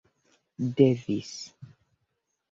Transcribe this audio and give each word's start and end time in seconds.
devis 0.77 1.31